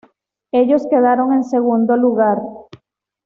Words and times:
Ellos 0.51 0.87
quedaron 0.89 1.31
en 1.31 1.43
segundo 1.43 1.95
lugar. 1.95 2.39